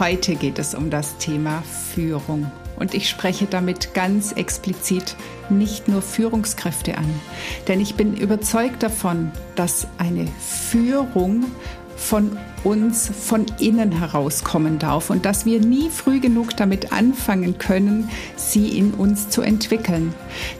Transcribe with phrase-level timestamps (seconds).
[0.00, 5.14] Heute geht es um das Thema Führung und ich spreche damit ganz explizit
[5.50, 7.04] nicht nur Führungskräfte an,
[7.68, 11.44] denn ich bin überzeugt davon, dass eine Führung
[11.98, 18.08] von uns von innen herauskommen darf und dass wir nie früh genug damit anfangen können,
[18.36, 20.14] sie in uns zu entwickeln.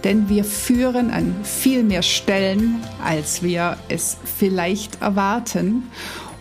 [0.04, 5.84] Denn wir führen an viel mehr Stellen, als wir es vielleicht erwarten.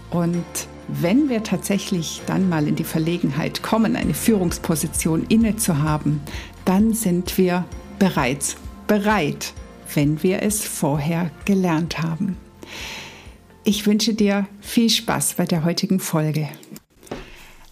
[0.09, 0.43] Und
[0.91, 6.21] wenn wir tatsächlich dann mal in die Verlegenheit kommen, eine Führungsposition inne zu haben,
[6.65, 7.65] dann sind wir
[7.99, 8.55] bereits
[8.87, 9.53] bereit,
[9.93, 12.37] wenn wir es vorher gelernt haben.
[13.63, 16.49] Ich wünsche dir viel Spaß bei der heutigen Folge.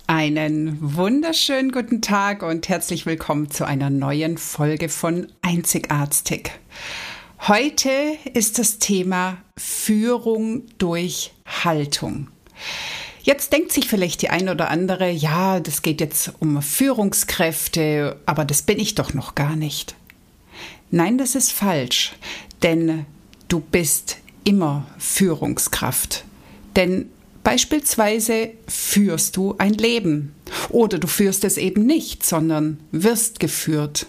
[0.06, 6.52] Einen wunderschönen guten Tag und herzlich willkommen zu einer neuen Folge von Einzigartig.
[7.48, 7.90] Heute
[8.34, 12.30] ist das Thema Führung durch Haltung.
[13.28, 18.46] Jetzt denkt sich vielleicht die ein oder andere, ja, das geht jetzt um Führungskräfte, aber
[18.46, 19.96] das bin ich doch noch gar nicht.
[20.92, 22.14] Nein, das ist falsch,
[22.64, 23.06] denn
[23.50, 26.24] du bist immer Führungskraft.
[26.78, 27.10] Denn
[27.44, 30.34] beispielsweise führst du ein Leben
[30.70, 34.06] oder du führst es eben nicht, sondern wirst geführt.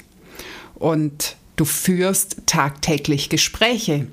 [0.76, 4.06] Und du führst tagtäglich Gespräche.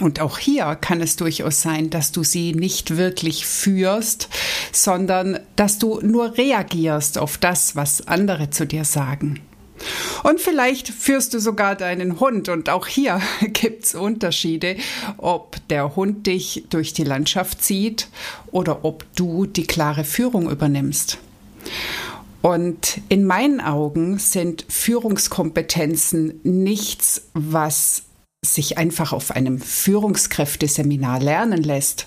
[0.00, 4.28] Und auch hier kann es durchaus sein, dass du sie nicht wirklich führst,
[4.72, 9.40] sondern dass du nur reagierst auf das, was andere zu dir sagen.
[10.22, 13.20] Und vielleicht führst du sogar deinen Hund und auch hier
[13.52, 14.76] gibt es Unterschiede,
[15.16, 18.08] ob der Hund dich durch die Landschaft zieht
[18.50, 21.18] oder ob du die klare Führung übernimmst.
[22.40, 28.04] Und in meinen Augen sind Führungskompetenzen nichts, was
[28.44, 32.06] sich einfach auf einem Führungskräfteseminar lernen lässt.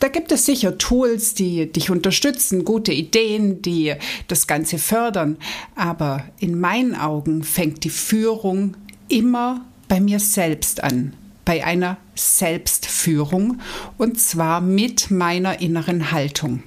[0.00, 3.94] Da gibt es sicher Tools, die dich unterstützen, gute Ideen, die
[4.28, 5.36] das Ganze fördern.
[5.74, 8.76] Aber in meinen Augen fängt die Führung
[9.08, 11.14] immer bei mir selbst an,
[11.44, 13.60] bei einer Selbstführung
[13.96, 16.62] und zwar mit meiner inneren Haltung.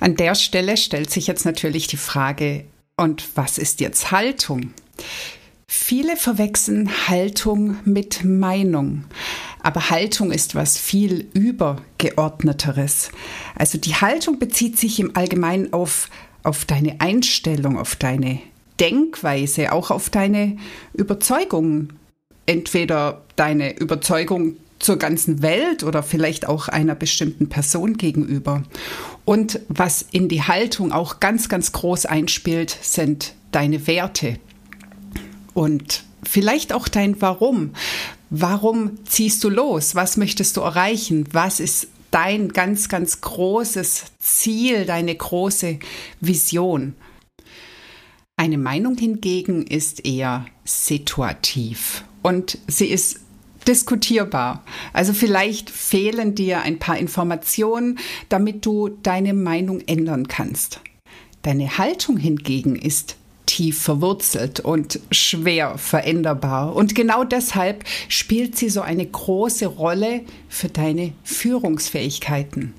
[0.00, 2.64] An der Stelle stellt sich jetzt natürlich die Frage,
[2.96, 4.72] und was ist jetzt Haltung?
[5.66, 9.04] Viele verwechseln Haltung mit Meinung.
[9.62, 13.10] Aber Haltung ist was viel übergeordneteres.
[13.54, 16.10] Also die Haltung bezieht sich im Allgemeinen auf,
[16.42, 18.40] auf deine Einstellung, auf deine
[18.78, 20.56] Denkweise, auch auf deine
[20.92, 21.94] Überzeugungen.
[22.46, 28.64] Entweder deine Überzeugung zur ganzen Welt oder vielleicht auch einer bestimmten Person gegenüber.
[29.24, 34.38] Und was in die Haltung auch ganz, ganz groß einspielt, sind deine Werte.
[35.54, 37.70] Und vielleicht auch dein Warum.
[38.30, 39.94] Warum ziehst du los?
[39.94, 41.26] Was möchtest du erreichen?
[41.32, 45.78] Was ist dein ganz, ganz großes Ziel, deine große
[46.20, 46.94] Vision?
[48.36, 53.20] Eine Meinung hingegen ist eher situativ und sie ist
[53.68, 54.64] diskutierbar.
[54.92, 57.98] Also vielleicht fehlen dir ein paar Informationen,
[58.28, 60.80] damit du deine Meinung ändern kannst.
[61.42, 63.16] Deine Haltung hingegen ist
[63.46, 66.74] tief verwurzelt und schwer veränderbar.
[66.74, 72.74] Und genau deshalb spielt sie so eine große Rolle für deine Führungsfähigkeiten.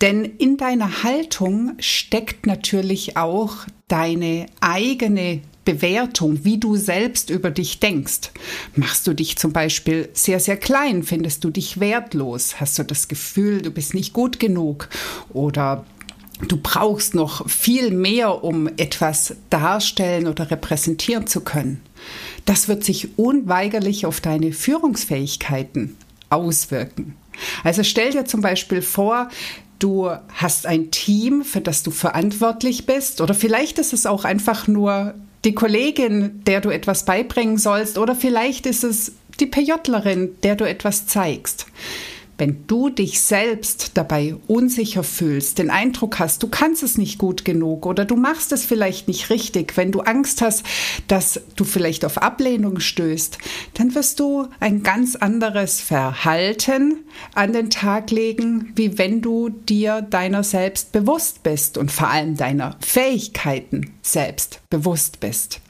[0.00, 7.80] Denn in deiner Haltung steckt natürlich auch deine eigene Bewertung, wie du selbst über dich
[7.80, 8.30] denkst.
[8.76, 11.02] Machst du dich zum Beispiel sehr, sehr klein?
[11.02, 12.60] Findest du dich wertlos?
[12.60, 14.88] Hast du das Gefühl, du bist nicht gut genug?
[15.32, 15.84] Oder
[16.40, 21.80] du brauchst noch viel mehr, um etwas darstellen oder repräsentieren zu können.
[22.44, 25.96] Das wird sich unweigerlich auf deine Führungsfähigkeiten
[26.30, 27.16] auswirken.
[27.64, 29.28] Also stell dir zum Beispiel vor,
[29.78, 34.68] du hast ein Team, für das du verantwortlich bist, oder vielleicht ist es auch einfach
[34.68, 40.56] nur die Kollegin, der du etwas beibringen sollst, oder vielleicht ist es die PJlerin, der
[40.56, 41.66] du etwas zeigst.
[42.38, 47.44] Wenn du dich selbst dabei unsicher fühlst, den Eindruck hast, du kannst es nicht gut
[47.44, 50.64] genug oder du machst es vielleicht nicht richtig, wenn du Angst hast,
[51.08, 53.38] dass du vielleicht auf Ablehnung stößt,
[53.74, 56.98] dann wirst du ein ganz anderes Verhalten
[57.34, 62.36] an den Tag legen, wie wenn du dir deiner selbst bewusst bist und vor allem
[62.36, 65.60] deiner Fähigkeiten selbst bewusst bist.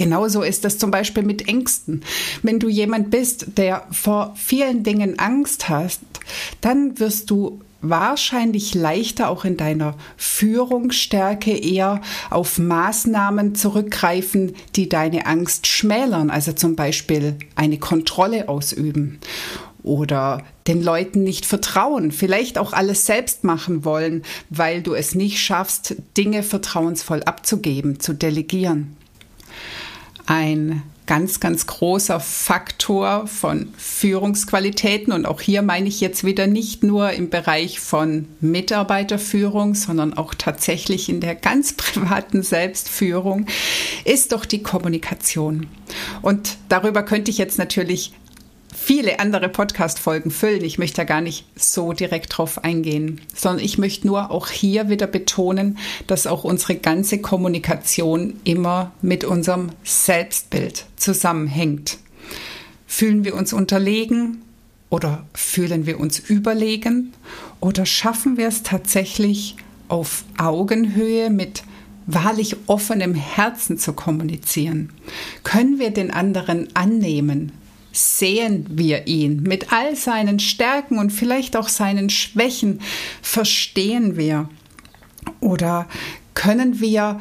[0.00, 2.02] Genauso ist das zum Beispiel mit Ängsten.
[2.42, 6.00] Wenn du jemand bist, der vor vielen Dingen Angst hast,
[6.62, 12.00] dann wirst du wahrscheinlich leichter auch in deiner Führungsstärke eher
[12.30, 19.18] auf Maßnahmen zurückgreifen, die deine Angst schmälern, also zum Beispiel eine Kontrolle ausüben
[19.82, 25.40] oder den Leuten nicht vertrauen, vielleicht auch alles selbst machen wollen, weil du es nicht
[25.40, 28.96] schaffst, Dinge vertrauensvoll abzugeben, zu delegieren
[30.26, 35.12] ein ganz, ganz großer Faktor von Führungsqualitäten.
[35.12, 40.34] Und auch hier meine ich jetzt wieder nicht nur im Bereich von Mitarbeiterführung, sondern auch
[40.34, 43.46] tatsächlich in der ganz privaten Selbstführung,
[44.04, 45.66] ist doch die Kommunikation.
[46.22, 48.12] Und darüber könnte ich jetzt natürlich
[48.74, 50.64] viele andere Podcast-Folgen füllen.
[50.64, 54.88] Ich möchte da gar nicht so direkt drauf eingehen, sondern ich möchte nur auch hier
[54.88, 61.98] wieder betonen, dass auch unsere ganze Kommunikation immer mit unserem Selbstbild zusammenhängt.
[62.86, 64.42] Fühlen wir uns unterlegen
[64.88, 67.12] oder fühlen wir uns überlegen
[67.60, 69.56] oder schaffen wir es tatsächlich
[69.88, 71.62] auf Augenhöhe mit
[72.06, 74.90] wahrlich offenem Herzen zu kommunizieren?
[75.44, 77.52] Können wir den anderen annehmen,
[77.92, 82.80] sehen wir ihn mit all seinen Stärken und vielleicht auch seinen Schwächen,
[83.22, 84.48] verstehen wir
[85.40, 85.86] oder
[86.34, 87.20] können wir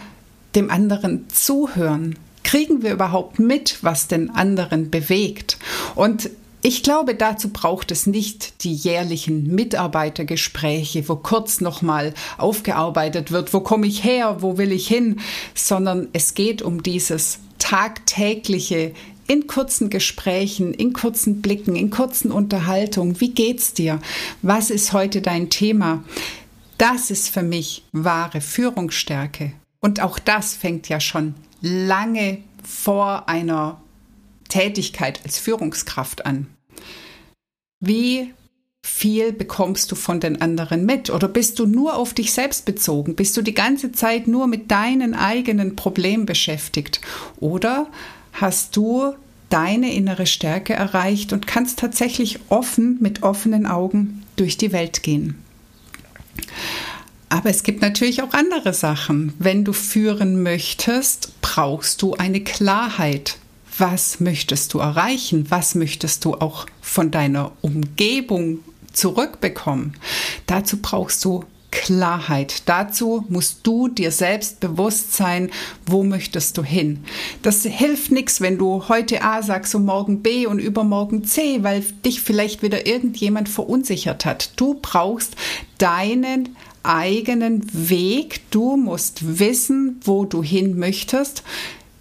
[0.56, 2.18] dem anderen zuhören?
[2.44, 5.58] Kriegen wir überhaupt mit, was den anderen bewegt?
[5.96, 6.30] Und
[6.62, 13.62] ich glaube, dazu braucht es nicht die jährlichen Mitarbeitergespräche, wo kurz nochmal aufgearbeitet wird, wo
[13.62, 15.22] komme ich her, wo will ich hin,
[15.56, 18.94] sondern es geht um dieses tagtägliche
[19.30, 23.22] in kurzen Gesprächen, in kurzen Blicken, in kurzen Unterhaltungen.
[23.22, 24.02] Wie geht's dir?
[24.42, 26.04] Was ist heute dein Thema?
[26.80, 29.54] Das ist für mich wahre Führungsstärke.
[29.80, 33.80] Und auch das fängt ja schon lange vor einer
[34.48, 36.48] Tätigkeit als Führungskraft an.
[37.80, 38.34] Wie
[38.82, 41.12] viel bekommst du von den anderen mit?
[41.12, 43.16] Oder bist du nur auf dich selbst bezogen?
[43.16, 47.00] Bist du die ganze Zeit nur mit deinen eigenen Problemen beschäftigt?
[47.40, 47.92] Oder
[48.42, 49.14] hast du
[49.50, 55.44] deine innere Stärke erreicht und kannst tatsächlich offen mit offenen Augen durch die Welt gehen.
[57.30, 59.34] Aber es gibt natürlich auch andere Sachen.
[59.38, 63.38] Wenn du führen möchtest, brauchst du eine Klarheit.
[63.78, 65.46] Was möchtest du erreichen?
[65.50, 68.60] Was möchtest du auch von deiner Umgebung
[68.94, 69.96] zurückbekommen?
[70.48, 72.64] Dazu brauchst du Klarheit.
[72.66, 75.52] Dazu musst du dir selbst bewusst sein,
[75.86, 77.04] wo möchtest du hin.
[77.42, 81.84] Das hilft nichts, wenn du heute A sagst und morgen B und übermorgen C, weil
[82.06, 84.52] dich vielleicht wieder irgendjemand verunsichert hat.
[84.56, 85.36] Du brauchst
[85.78, 88.42] deinen eigenen Weg.
[88.52, 91.44] Du musst wissen, wo du hin möchtest.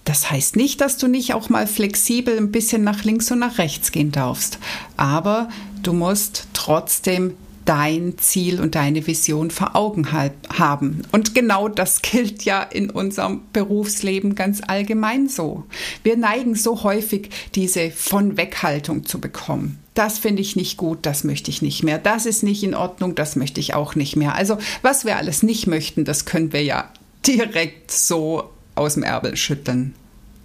[0.05, 3.59] Das heißt nicht, dass du nicht auch mal flexibel ein bisschen nach links und nach
[3.59, 4.59] rechts gehen darfst.
[4.97, 5.51] Aber
[5.83, 7.35] du musst trotzdem
[7.69, 11.03] dein Ziel und deine Vision vor Augen haben.
[11.13, 15.65] Und genau das gilt ja in unserem Berufsleben ganz allgemein so.
[16.03, 19.79] Wir neigen so häufig, diese von Weghaltung zu bekommen.
[19.93, 21.99] Das finde ich nicht gut, das möchte ich nicht mehr.
[21.99, 24.35] Das ist nicht in Ordnung, das möchte ich auch nicht mehr.
[24.35, 26.91] Also was wir alles nicht möchten, das können wir ja
[27.27, 29.95] direkt so aus dem Ärmel schütteln.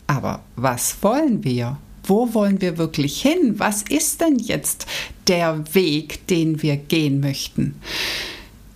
[0.07, 1.77] Aber was wollen wir?
[2.03, 3.59] Wo wollen wir wirklich hin?
[3.59, 4.85] Was ist denn jetzt
[5.27, 7.75] der Weg, den wir gehen möchten?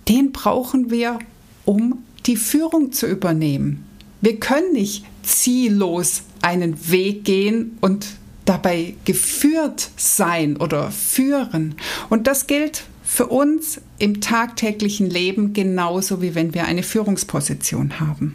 [0.08, 1.18] Den brauchen wir,
[1.64, 3.84] um die Führung zu übernehmen.
[4.20, 8.06] Wir können nicht ziellos einen Weg gehen und
[8.44, 11.74] dabei geführt sein oder führen.
[12.08, 18.34] Und das gilt für uns im tagtäglichen Leben genauso wie wenn wir eine Führungsposition haben.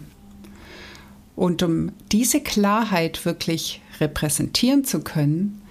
[1.36, 5.62] Und um diese Klarheit wirklich repräsentieren zu können,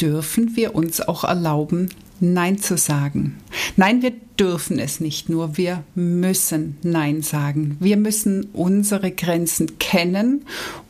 [0.00, 3.36] dürfen wir uns auch erlauben, Nein zu sagen.
[3.76, 7.76] Nein, wir dürfen es nicht nur, wir müssen Nein sagen.
[7.80, 10.44] Wir müssen unsere Grenzen kennen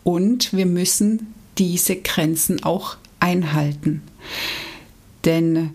[0.04, 4.02] und wir müssen diese Grenzen auch einhalten.
[5.24, 5.70] Denn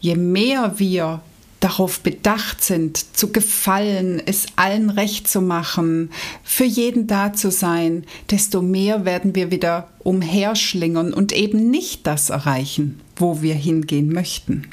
[0.00, 1.22] je mehr wir
[1.62, 6.10] darauf bedacht sind, zu gefallen, es allen recht zu machen,
[6.42, 12.30] für jeden da zu sein, desto mehr werden wir wieder umherschlingern und eben nicht das
[12.30, 14.68] erreichen, wo wir hingehen möchten.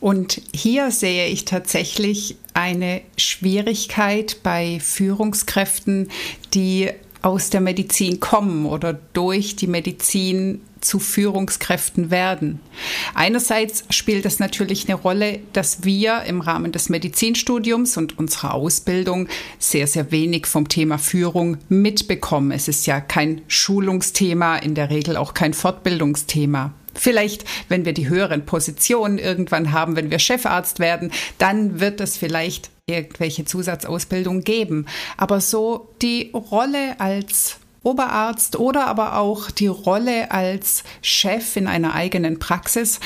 [0.00, 6.08] Und hier sehe ich tatsächlich eine Schwierigkeit bei Führungskräften,
[6.54, 6.90] die
[7.22, 12.60] aus der Medizin kommen oder durch die Medizin zu Führungskräften werden.
[13.14, 19.28] Einerseits spielt es natürlich eine Rolle, dass wir im Rahmen des Medizinstudiums und unserer Ausbildung
[19.58, 22.52] sehr, sehr wenig vom Thema Führung mitbekommen.
[22.52, 26.72] Es ist ja kein Schulungsthema, in der Regel auch kein Fortbildungsthema.
[26.94, 32.16] Vielleicht, wenn wir die höheren Positionen irgendwann haben, wenn wir Chefarzt werden, dann wird es
[32.16, 34.86] vielleicht irgendwelche Zusatzausbildung geben.
[35.16, 41.94] Aber so die Rolle als Oberarzt oder aber auch die Rolle als Chef in einer
[41.94, 42.98] eigenen Praxis,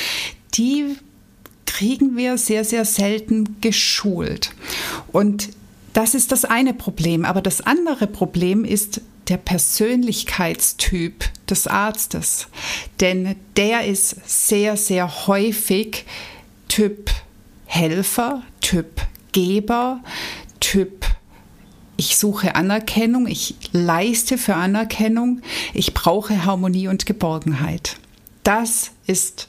[0.55, 0.97] die
[1.67, 4.51] kriegen wir sehr, sehr selten geschult.
[5.11, 5.51] Und
[5.93, 7.25] das ist das eine Problem.
[7.25, 12.49] Aber das andere Problem ist der Persönlichkeitstyp des Arztes.
[13.01, 16.05] Denn der ist sehr, sehr häufig
[16.69, 17.11] Typ
[17.65, 19.01] Helfer, Typ
[19.33, 20.01] Geber,
[20.61, 21.07] Typ
[21.97, 25.41] ich suche Anerkennung, ich leiste für Anerkennung,
[25.73, 27.97] ich brauche Harmonie und Geborgenheit.
[28.43, 29.49] Das ist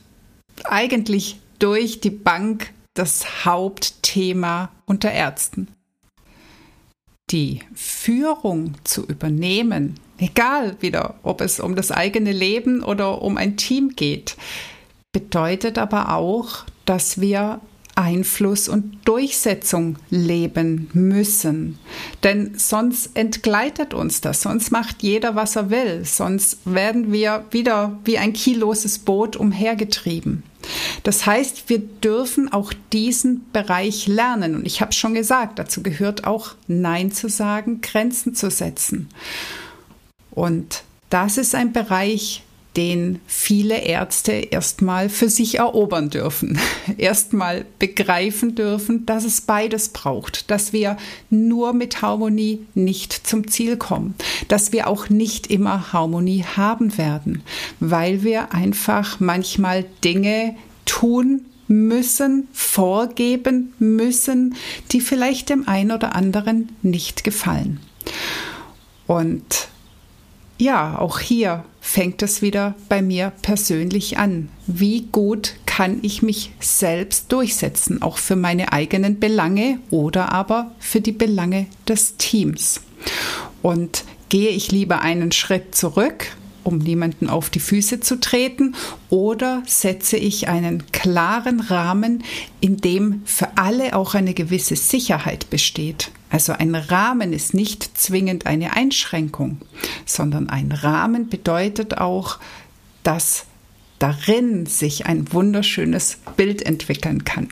[0.64, 5.68] eigentlich durch die Bank das Hauptthema unter Ärzten
[7.32, 13.58] die Führung zu übernehmen, egal wieder, ob es um das eigene Leben oder um ein
[13.58, 14.36] Team geht,
[15.12, 17.62] bedeutet aber auch, dass wir
[17.96, 21.78] Einfluss und Durchsetzung leben müssen.
[22.24, 28.00] Denn sonst entgleitet uns das, sonst macht jeder, was er will, sonst werden wir wieder
[28.04, 30.44] wie ein kielloses Boot umhergetrieben.
[31.04, 34.56] Das heißt, wir dürfen auch diesen Bereich lernen.
[34.56, 39.10] Und ich habe schon gesagt, dazu gehört auch Nein zu sagen, Grenzen zu setzen.
[40.32, 42.44] Und das ist ein Bereich,
[42.76, 46.60] den viele Ärzte erstmal für sich erobern dürfen,
[46.98, 50.98] erstmal begreifen dürfen, dass es beides braucht, dass wir
[51.30, 54.16] nur mit Harmonie nicht zum Ziel kommen,
[54.48, 57.44] dass wir auch nicht immer Harmonie haben werden,
[57.80, 64.56] weil wir einfach manchmal Dinge tun müssen, vorgeben müssen,
[64.92, 67.80] die vielleicht dem einen oder anderen nicht gefallen.
[69.08, 69.68] Und
[70.58, 74.50] ja, auch hier fängt es wieder bei mir persönlich an.
[74.68, 81.02] Wie gut kann ich mich selbst durchsetzen, auch für meine eigenen Belange oder aber für
[81.02, 82.82] die Belange des Teams?
[83.62, 86.28] Und gehe ich lieber einen Schritt zurück
[86.64, 88.76] um niemanden auf die Füße zu treten,
[89.10, 92.24] oder setze ich einen klaren Rahmen,
[92.62, 96.12] in dem für alle auch eine gewisse Sicherheit besteht.
[96.30, 99.60] Also ein Rahmen ist nicht zwingend eine Einschränkung,
[100.06, 102.40] sondern ein Rahmen bedeutet auch,
[103.04, 103.46] dass
[104.00, 107.50] darin sich ein wunderschönes Bild entwickeln kann.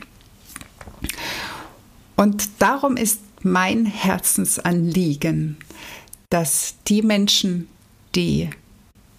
[2.15, 5.57] Und darum ist mein Herzensanliegen,
[6.29, 7.67] dass die Menschen,
[8.15, 8.49] die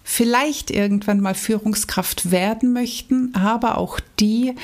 [0.03, 4.55] vielleicht irgendwann mal Führungskraft werden möchten, aber auch die,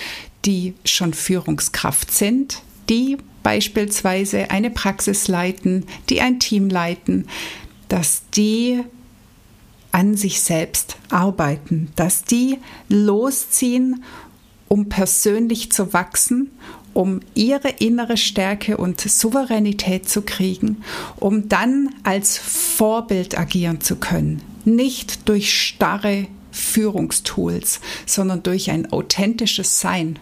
[0.45, 7.27] die schon Führungskraft sind, die beispielsweise eine Praxis leiten, die ein Team leiten,
[7.87, 8.83] dass die
[9.91, 14.03] an sich selbst arbeiten, dass die losziehen,
[14.67, 16.51] um persönlich zu wachsen,
[16.99, 20.83] um ihre innere Stärke und Souveränität zu kriegen,
[21.15, 29.79] um dann als Vorbild agieren zu können, nicht durch starre Führungstools, sondern durch ein authentisches
[29.79, 30.19] Sein.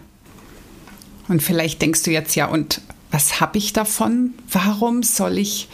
[1.28, 4.36] Und vielleicht denkst du jetzt ja, und was habe ich davon?
[4.52, 5.70] Warum soll ich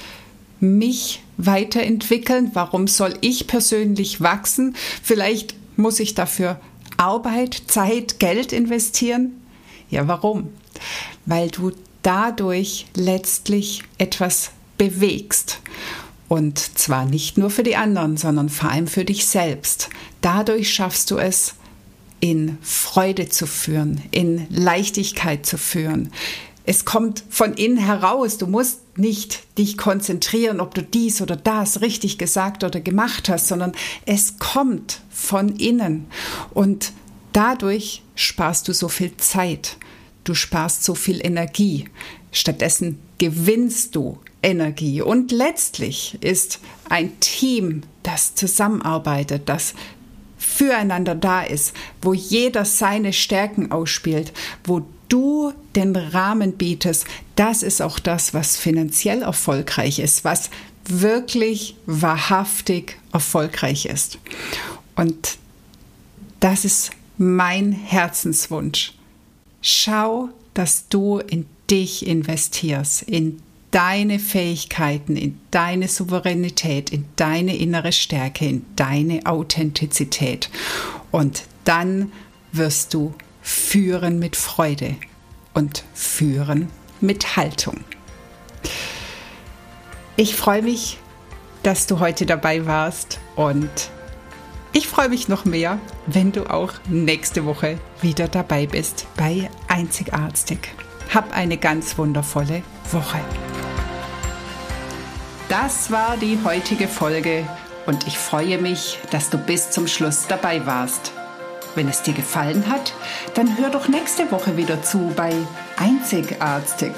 [0.62, 2.52] mich weiterentwickeln?
[2.54, 4.74] Warum soll ich persönlich wachsen?
[5.02, 6.62] Vielleicht muss ich dafür
[6.96, 9.34] Arbeit, Zeit, Geld investieren.
[9.90, 10.48] Ja, warum?
[11.26, 15.60] Weil du dadurch letztlich etwas bewegst.
[16.28, 19.90] Und zwar nicht nur für die anderen, sondern vor allem für dich selbst.
[20.22, 21.56] Dadurch schaffst du es,
[22.20, 26.14] in Freude zu führen, in Leichtigkeit zu führen.
[26.66, 28.38] Es kommt von innen heraus.
[28.38, 33.50] Du musst nicht dich konzentrieren, ob du dies oder das richtig gesagt oder gemacht hast,
[33.50, 33.74] sondern
[34.06, 36.06] es kommt von innen.
[36.54, 36.94] Und
[37.34, 39.76] dadurch sparst du so viel Zeit.
[40.24, 41.86] Du sparst so viel Energie.
[42.32, 45.02] Stattdessen gewinnst du Energie.
[45.02, 49.74] Und letztlich ist ein Team, das zusammenarbeitet, das
[50.38, 54.34] füreinander da ist, wo jeder seine Stärken ausspielt,
[54.66, 60.50] wo du den Rahmen bietest, das ist auch das, was finanziell erfolgreich ist, was
[60.86, 64.20] wirklich wahrhaftig erfolgreich ist.
[64.96, 65.38] Und
[66.40, 68.94] das ist mein Herzenswunsch.
[69.66, 73.42] Schau, dass du in dich investierst, in
[73.72, 80.50] deine Fähigkeiten, in deine Souveränität, in deine innere Stärke, in deine Authentizität.
[81.12, 82.12] Und dann
[82.52, 84.98] wirst du führen mit Freude
[85.54, 86.68] und führen
[87.00, 87.86] mit Haltung.
[90.18, 91.00] Ich freue mich,
[91.64, 93.70] dass du heute dabei warst und
[94.74, 95.78] ich freue mich noch mehr,
[96.08, 100.70] wenn du auch nächste Woche wieder dabei bist bei Einzigartig.
[101.14, 103.20] Hab eine ganz wundervolle Woche.
[105.48, 107.48] Das war die heutige Folge
[107.86, 111.12] und ich freue mich, dass du bis zum Schluss dabei warst.
[111.76, 112.94] Wenn es dir gefallen hat,
[113.36, 115.34] dann hör doch nächste Woche wieder zu bei
[115.78, 116.94] Einzigartig.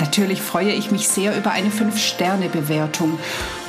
[0.00, 3.20] Natürlich freue ich mich sehr über eine 5-Sterne-Bewertung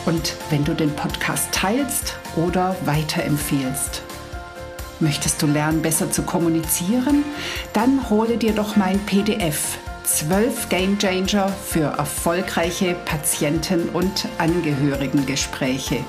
[0.05, 4.01] und wenn du den Podcast teilst oder weiterempfehlst.
[4.99, 7.25] Möchtest du lernen, besser zu kommunizieren?
[7.73, 16.03] Dann hole dir doch mein PDF 12 Game Changer für erfolgreiche Patienten- und Angehörigengespräche.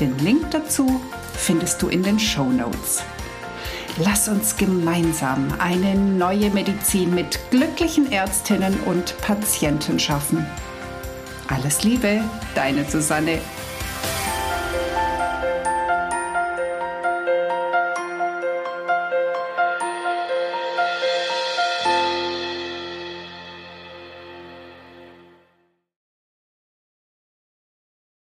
[0.00, 1.00] Den Link dazu
[1.34, 3.02] findest du in den Show Notes.
[3.98, 10.46] Lass uns gemeinsam eine neue Medizin mit glücklichen Ärztinnen und Patienten schaffen.
[11.50, 12.20] Alles Liebe,
[12.54, 13.40] deine Susanne